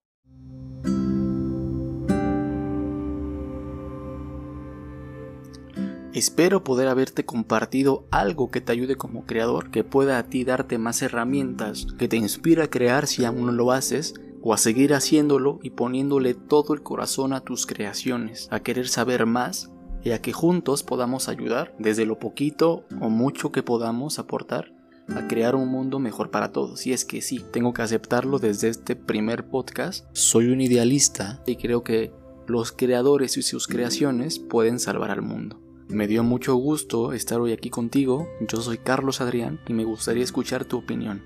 Espero 6.19 6.65
poder 6.65 6.89
haberte 6.89 7.25
compartido 7.25 8.09
algo 8.11 8.51
que 8.51 8.61
te 8.61 8.73
ayude 8.73 8.97
como 8.97 9.25
creador, 9.25 9.71
que 9.71 9.85
pueda 9.85 10.19
a 10.19 10.25
ti 10.25 10.43
darte 10.43 10.77
más 10.77 11.01
herramientas, 11.01 11.87
que 11.97 12.09
te 12.09 12.17
inspire 12.17 12.65
a 12.65 12.71
crear 12.71 13.07
si 13.07 13.25
aún 13.25 13.47
no 13.47 13.53
lo 13.53 13.71
haces, 13.71 14.15
o 14.43 14.53
a 14.53 14.59
seguir 14.59 14.95
haciéndolo 14.95 15.61
y 15.63 15.71
poniéndole 15.71 16.35
todo 16.35 16.75
el 16.75 16.83
corazón 16.83 17.33
a 17.33 17.43
tus 17.43 17.67
creaciones, 17.67 18.49
a 18.51 18.59
querer 18.59 18.89
saber 18.89 19.27
más 19.27 19.71
y 20.03 20.11
a 20.11 20.21
que 20.21 20.33
juntos 20.33 20.83
podamos 20.83 21.29
ayudar, 21.29 21.73
desde 21.79 22.05
lo 22.05 22.19
poquito 22.19 22.85
o 23.01 23.11
mucho 23.11 23.53
que 23.53 23.63
podamos 23.63 24.19
aportar, 24.19 24.75
a 25.15 25.29
crear 25.29 25.55
un 25.55 25.69
mundo 25.69 26.01
mejor 26.01 26.33
para 26.33 26.51
todos. 26.51 26.85
Y 26.85 26.93
es 26.93 27.05
que 27.05 27.23
sí, 27.23 27.45
tengo 27.53 27.73
que 27.73 27.83
aceptarlo 27.83 28.41
desde 28.41 28.71
este 28.71 28.97
primer 28.97 29.47
podcast. 29.47 30.05
Soy 30.15 30.49
un 30.49 30.61
idealista 30.63 31.45
y 31.47 31.55
creo 31.55 31.85
que 31.85 32.11
los 32.49 32.73
creadores 32.73 33.37
y 33.37 33.43
sus 33.43 33.69
creaciones 33.69 34.41
pueden 34.41 34.81
salvar 34.81 35.13
al 35.13 35.23
mundo. 35.23 35.68
Me 35.89 36.07
dio 36.07 36.23
mucho 36.23 36.55
gusto 36.55 37.15
estar 37.15 37.41
hoy 37.41 37.53
aquí 37.53 37.71
contigo, 37.71 38.29
yo 38.47 38.61
soy 38.61 38.77
Carlos 38.77 39.23
Adrián 39.23 39.59
y 39.67 39.73
me 39.73 39.85
gustaría 39.85 40.23
escuchar 40.23 40.67
tu 40.67 40.77
opinión. 40.77 41.23